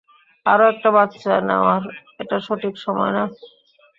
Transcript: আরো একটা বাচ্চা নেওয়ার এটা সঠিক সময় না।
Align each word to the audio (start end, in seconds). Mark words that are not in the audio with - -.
আরো 0.45 0.63
একটা 0.69 0.89
বাচ্চা 0.97 1.33
নেওয়ার 1.41 1.83
এটা 2.19 2.37
সঠিক 2.39 2.73
সময় 2.77 3.11
না। 3.11 3.23